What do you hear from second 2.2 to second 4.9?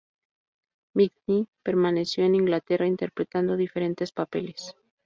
en Inglaterra, interpretando diferentes papeles.